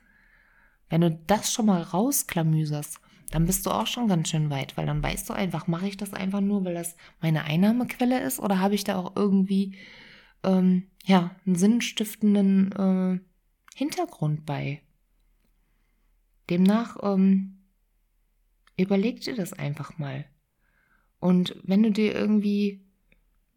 Wenn 0.89 1.03
du 1.03 1.11
das 1.27 1.53
schon 1.53 1.67
mal 1.67 1.83
rausklamüserst, 1.83 3.01
dann 3.31 3.47
bist 3.47 3.65
du 3.65 3.71
auch 3.71 3.87
schon 3.87 4.09
ganz 4.09 4.29
schön 4.29 4.51
weit, 4.51 4.77
weil 4.77 4.87
dann 4.87 5.03
weißt 5.03 5.29
du 5.29 5.33
einfach, 5.33 5.69
mache 5.69 5.87
ich 5.87 5.97
das 5.97 6.13
einfach 6.13 6.41
nur, 6.41 6.65
weil 6.65 6.75
das 6.75 6.97
meine 7.21 7.45
Einnahmequelle 7.45 8.21
ist, 8.21 8.41
oder 8.41 8.59
habe 8.59 8.75
ich 8.75 8.83
da 8.83 8.97
auch 8.97 9.15
irgendwie 9.15 9.77
ähm, 10.43 10.91
ja 11.05 11.35
einen 11.47 11.57
sinnstiftenden 11.57 12.73
äh, 12.73 13.21
Hintergrund 13.77 14.47
bei? 14.47 14.83
Demnach 16.49 16.97
ähm, 17.03 17.59
überleg 18.77 19.21
dir 19.21 19.37
das 19.37 19.53
einfach 19.53 19.99
mal. 19.99 20.25
Und 21.21 21.57
wenn 21.63 21.83
du 21.83 21.91
dir 21.93 22.15
irgendwie 22.15 22.85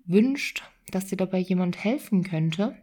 wünscht, 0.05 0.63
dass 0.91 1.07
dir 1.07 1.17
dabei 1.17 1.39
jemand 1.39 1.83
helfen 1.83 2.23
könnte, 2.23 2.77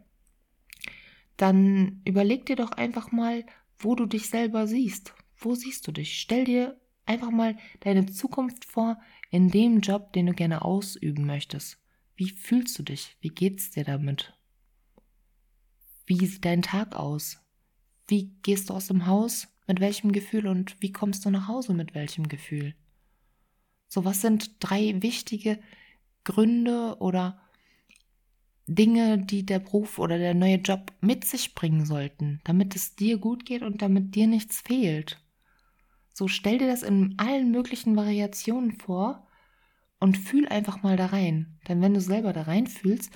dann 1.37 2.01
überleg 2.05 2.45
dir 2.45 2.55
doch 2.55 2.71
einfach 2.71 3.11
mal, 3.11 3.45
wo 3.79 3.95
du 3.95 4.05
dich 4.05 4.29
selber 4.29 4.67
siehst. 4.67 5.13
Wo 5.37 5.55
siehst 5.55 5.87
du 5.87 5.91
dich? 5.91 6.19
Stell 6.19 6.45
dir 6.45 6.79
einfach 7.05 7.31
mal 7.31 7.57
deine 7.79 8.05
Zukunft 8.05 8.65
vor 8.65 8.99
in 9.31 9.49
dem 9.49 9.79
Job, 9.79 10.13
den 10.13 10.27
du 10.27 10.33
gerne 10.33 10.63
ausüben 10.63 11.25
möchtest. 11.25 11.79
Wie 12.15 12.29
fühlst 12.29 12.77
du 12.77 12.83
dich? 12.83 13.17
Wie 13.21 13.29
geht's 13.29 13.71
dir 13.71 13.83
damit? 13.83 14.33
Wie 16.05 16.25
sieht 16.25 16.45
dein 16.45 16.61
Tag 16.61 16.95
aus? 16.95 17.39
Wie 18.07 18.35
gehst 18.43 18.69
du 18.69 18.73
aus 18.73 18.87
dem 18.87 19.05
Haus? 19.05 19.47
Mit 19.67 19.79
welchem 19.79 20.11
Gefühl 20.11 20.47
und 20.47 20.81
wie 20.81 20.91
kommst 20.91 21.23
du 21.25 21.29
nach 21.29 21.47
Hause 21.47 21.73
mit 21.73 21.93
welchem 21.93 22.27
Gefühl? 22.27 22.75
So, 23.87 24.03
was 24.03 24.21
sind 24.21 24.55
drei 24.59 25.01
wichtige 25.01 25.59
Gründe 26.23 26.97
oder 26.99 27.41
Dinge, 28.67 29.17
die 29.17 29.45
der 29.45 29.59
Beruf 29.59 29.99
oder 29.99 30.17
der 30.17 30.33
neue 30.33 30.55
Job 30.55 30.93
mit 31.01 31.25
sich 31.25 31.55
bringen 31.55 31.85
sollten, 31.85 32.39
damit 32.43 32.75
es 32.75 32.95
dir 32.95 33.17
gut 33.17 33.45
geht 33.45 33.63
und 33.63 33.81
damit 33.81 34.15
dir 34.15 34.27
nichts 34.27 34.61
fehlt. 34.61 35.21
So 36.13 36.27
stell 36.27 36.57
dir 36.57 36.67
das 36.67 36.83
in 36.83 37.15
allen 37.17 37.51
möglichen 37.51 37.95
Variationen 37.95 38.73
vor 38.73 39.27
und 40.01 40.17
fühl 40.17 40.47
einfach 40.49 40.83
mal 40.83 40.97
da 40.97 41.05
rein. 41.05 41.57
Denn 41.69 41.81
wenn 41.81 41.93
du 41.93 42.01
selber 42.01 42.33
da 42.33 42.41
rein 42.41 42.67
fühlst, 42.67 43.11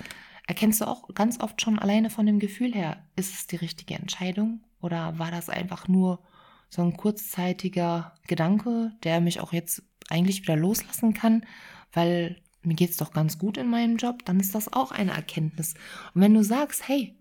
erkennst 0.46 0.80
du 0.80 0.86
auch 0.86 1.12
ganz 1.14 1.40
oft 1.40 1.60
schon 1.60 1.78
alleine 1.78 2.08
von 2.08 2.24
dem 2.24 2.38
Gefühl 2.38 2.72
her, 2.72 3.04
ist 3.16 3.34
es 3.34 3.46
die 3.46 3.56
richtige 3.56 3.94
Entscheidung 3.94 4.62
oder 4.80 5.18
war 5.18 5.30
das 5.30 5.50
einfach 5.50 5.88
nur 5.88 6.22
so 6.70 6.82
ein 6.82 6.96
kurzzeitiger 6.96 8.14
Gedanke, 8.28 8.92
der 9.02 9.20
mich 9.20 9.40
auch 9.40 9.52
jetzt 9.52 9.82
eigentlich 10.08 10.42
wieder 10.42 10.56
loslassen 10.56 11.12
kann, 11.12 11.44
weil 11.92 12.40
mir 12.62 12.74
geht 12.74 12.90
es 12.90 12.96
doch 12.96 13.12
ganz 13.12 13.38
gut 13.38 13.56
in 13.58 13.68
meinem 13.68 13.96
Job, 13.96 14.24
dann 14.24 14.38
ist 14.38 14.54
das 14.54 14.72
auch 14.72 14.92
eine 14.92 15.12
Erkenntnis. 15.12 15.74
Und 16.14 16.20
wenn 16.20 16.34
du 16.34 16.44
sagst, 16.44 16.86
hey, 16.88 17.16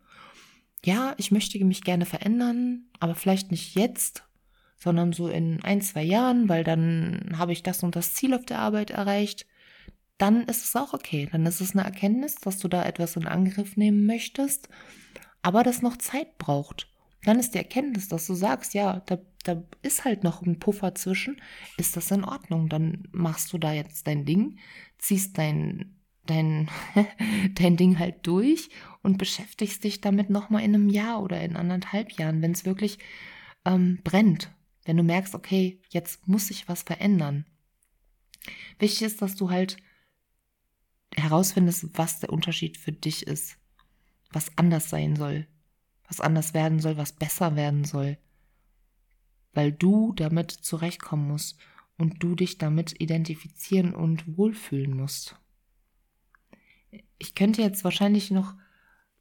ja, 0.84 1.15
ich 1.17 1.31
möchte 1.31 1.63
mich 1.65 1.84
gerne 1.84 2.05
verändern, 2.05 2.86
aber 3.00 3.15
vielleicht 3.15 3.50
nicht 3.50 3.75
jetzt, 3.75 4.24
sondern 4.77 5.13
so 5.13 5.27
in 5.27 5.63
ein, 5.63 5.81
zwei 5.81 6.03
Jahren, 6.03 6.50
weil 6.50 6.63
dann 6.63 7.34
habe 7.38 7.53
ich 7.53 7.63
das 7.63 7.81
und 7.81 7.95
das 7.95 8.13
Ziel 8.13 8.36
auf 8.36 8.45
der 8.45 8.60
Arbeit 8.60 8.91
erreicht, 8.91 9.48
dann 10.17 10.43
ist 10.43 10.63
es 10.63 10.75
auch 10.75 10.93
okay. 10.93 11.27
Dann 11.31 11.45
ist 11.45 11.62
es 11.62 11.75
eine 11.75 11.84
Erkenntnis, 11.84 12.36
dass 12.36 12.57
du 12.57 12.67
da 12.67 12.84
etwas 12.86 13.15
in 13.15 13.27
Angriff 13.27 13.77
nehmen 13.77 14.05
möchtest, 14.05 14.69
aber 15.41 15.63
das 15.63 15.81
noch 15.81 15.98
Zeit 15.98 16.38
braucht. 16.38 16.89
Dann 17.24 17.39
ist 17.39 17.53
die 17.53 17.60
Erkenntnis, 17.60 18.07
dass 18.07 18.27
du 18.27 18.36
sagst, 18.36 18.74
ja, 18.74 19.01
da, 19.07 19.17
da 19.43 19.63
ist 19.81 20.05
halt 20.05 20.24
noch 20.24 20.41
ein 20.43 20.60
Puffer 20.60 20.95
zwischen, 20.95 21.41
ist 21.77 21.98
das 21.98 22.12
in 22.12 22.24
Ordnung. 22.24 22.69
Dann 22.69 23.07
machst 23.12 23.51
du 23.51 23.57
da 23.57 23.74
jetzt 23.74 24.07
dein 24.07 24.25
Ding, 24.25 24.60
ziehst 25.00 25.38
dein, 25.38 25.95
dein, 26.27 26.69
dein 27.55 27.77
Ding 27.77 28.00
halt 28.00 28.27
durch 28.27 28.69
und 29.01 29.17
beschäftigst 29.17 29.84
dich 29.84 30.01
damit 30.01 30.29
nochmal 30.29 30.63
in 30.63 30.75
einem 30.75 30.89
Jahr 30.89 31.22
oder 31.22 31.41
in 31.41 31.55
anderthalb 31.55 32.12
Jahren, 32.13 32.41
wenn 32.41 32.51
es 32.51 32.65
wirklich 32.65 33.00
ähm, 33.65 34.00
brennt. 34.03 34.51
Wenn 34.86 34.98
du 34.98 35.03
merkst, 35.03 35.34
okay, 35.34 35.81
jetzt 35.89 36.27
muss 36.27 36.48
sich 36.48 36.69
was 36.69 36.84
verändern. 36.84 37.45
Wichtig 38.77 39.01
ist, 39.01 39.22
dass 39.24 39.36
du 39.36 39.50
halt 39.50 39.77
herausfindest, 41.17 41.98
was 41.98 42.19
der 42.19 42.31
Unterschied 42.31 42.77
für 42.77 42.91
dich 42.91 43.27
ist, 43.27 43.57
was 44.31 44.51
anders 44.57 44.89
sein 44.89 45.15
soll, 45.15 45.48
was 46.07 46.22
anders 46.22 46.53
werden 46.53 46.79
soll, 46.79 46.98
was 46.98 47.13
besser 47.13 47.55
werden 47.55 47.84
soll, 47.84 48.17
weil 49.53 49.72
du 49.72 50.13
damit 50.13 50.51
zurechtkommen 50.51 51.27
musst 51.27 51.57
und 51.98 52.22
du 52.22 52.36
dich 52.36 52.57
damit 52.57 53.00
identifizieren 53.00 53.95
und 53.95 54.38
wohlfühlen 54.38 54.95
musst. 54.95 55.36
Ich 57.17 57.36
könnte 57.36 57.62
jetzt 57.62 57.84
wahrscheinlich 57.84 58.31
noch 58.31 58.55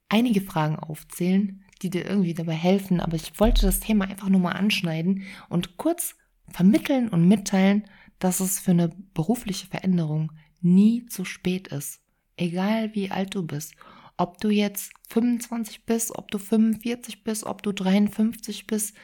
einige 0.08 0.40
Fragen 0.40 0.76
aufzählen, 0.76 1.64
die 1.82 1.90
dir 1.90 2.04
irgendwie 2.04 2.34
dabei 2.34 2.54
helfen, 2.54 3.00
aber 3.00 3.16
ich 3.16 3.38
wollte 3.38 3.62
das 3.62 3.80
Thema 3.80 4.06
einfach 4.06 4.28
nur 4.28 4.40
mal 4.40 4.52
anschneiden 4.52 5.24
und 5.48 5.76
kurz 5.76 6.16
vermitteln 6.48 7.08
und 7.08 7.26
mitteilen, 7.28 7.84
dass 8.18 8.40
es 8.40 8.58
für 8.58 8.72
eine 8.72 8.88
berufliche 8.88 9.66
Veränderung 9.66 10.32
nie 10.64 11.06
zu 11.06 11.24
spät 11.24 11.68
ist. 11.68 12.00
Egal 12.36 12.94
wie 12.94 13.10
alt 13.10 13.34
du 13.34 13.42
bist. 13.44 13.74
Ob 14.16 14.40
du 14.40 14.48
jetzt 14.50 14.92
25 15.08 15.84
bist, 15.84 16.16
ob 16.16 16.30
du 16.30 16.38
45 16.38 17.24
bist, 17.24 17.44
ob 17.44 17.62
du 17.62 17.72
53 17.72 18.66
bist. 18.66 18.94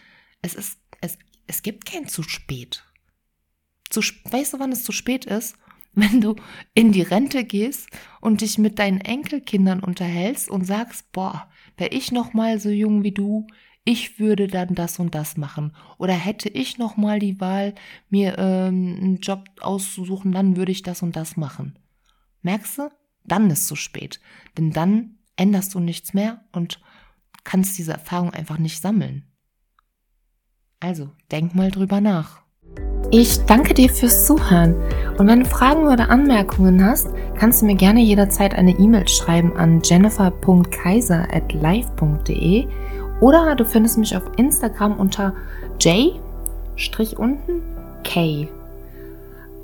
Es 0.42 0.54
ist, 0.54 0.78
es, 1.00 1.18
es 1.46 1.62
gibt 1.62 1.84
kein 1.84 2.08
zu 2.08 2.22
spät. 2.22 2.84
Zu, 3.88 4.00
weißt 4.00 4.54
du, 4.54 4.58
wann 4.58 4.72
es 4.72 4.84
zu 4.84 4.92
spät 4.92 5.24
ist? 5.24 5.56
Wenn 5.92 6.20
du 6.20 6.36
in 6.72 6.92
die 6.92 7.02
Rente 7.02 7.44
gehst 7.44 7.88
und 8.20 8.42
dich 8.42 8.58
mit 8.58 8.78
deinen 8.78 9.00
Enkelkindern 9.00 9.80
unterhältst 9.80 10.48
und 10.48 10.64
sagst, 10.64 11.10
boah, 11.10 11.50
wäre 11.76 11.90
ich 11.90 12.12
noch 12.12 12.32
mal 12.32 12.60
so 12.60 12.68
jung 12.68 13.02
wie 13.02 13.10
du, 13.10 13.48
ich 13.84 14.18
würde 14.18 14.46
dann 14.46 14.74
das 14.74 14.98
und 14.98 15.14
das 15.14 15.36
machen. 15.36 15.74
Oder 15.98 16.12
hätte 16.12 16.48
ich 16.48 16.78
noch 16.78 16.96
mal 16.96 17.18
die 17.18 17.40
Wahl, 17.40 17.74
mir 18.08 18.38
ähm, 18.38 18.98
einen 19.00 19.20
Job 19.20 19.44
auszusuchen, 19.60 20.32
dann 20.32 20.56
würde 20.56 20.72
ich 20.72 20.82
das 20.82 21.02
und 21.02 21.16
das 21.16 21.36
machen. 21.36 21.78
Merkst 22.42 22.78
du? 22.78 22.90
Dann 23.24 23.50
ist 23.50 23.66
zu 23.66 23.76
spät. 23.76 24.20
Denn 24.56 24.70
dann 24.70 25.18
änderst 25.36 25.74
du 25.74 25.80
nichts 25.80 26.14
mehr 26.14 26.44
und 26.52 26.80
kannst 27.44 27.78
diese 27.78 27.92
Erfahrung 27.92 28.30
einfach 28.30 28.58
nicht 28.58 28.80
sammeln. 28.80 29.24
Also, 30.80 31.10
denk 31.30 31.54
mal 31.54 31.70
drüber 31.70 32.00
nach. 32.00 32.40
Ich 33.10 33.44
danke 33.44 33.74
dir 33.74 33.90
fürs 33.90 34.24
Zuhören. 34.24 34.74
Und 35.18 35.26
wenn 35.26 35.40
du 35.40 35.46
Fragen 35.46 35.88
oder 35.88 36.08
Anmerkungen 36.10 36.84
hast, 36.84 37.08
kannst 37.36 37.60
du 37.60 37.66
mir 37.66 37.74
gerne 37.74 38.00
jederzeit 38.00 38.54
eine 38.54 38.78
E-Mail 38.78 39.08
schreiben 39.08 39.56
an 39.56 39.82
jennifer.kaiser.live.de 39.82 42.68
oder 43.20 43.54
du 43.54 43.64
findest 43.64 43.98
mich 43.98 44.16
auf 44.16 44.22
Instagram 44.36 44.98
unter 44.98 45.34
j-k. 45.78 46.20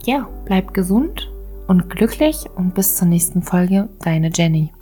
Ja, 0.05 0.29
bleib 0.45 0.75
gesund 0.75 1.33
und 1.67 1.91
glücklich 1.91 2.47
und 2.55 2.75
bis 2.75 2.97
zur 2.97 3.09
nächsten 3.09 3.43
Folge, 3.43 3.89
deine 4.01 4.31
Jenny. 4.33 4.73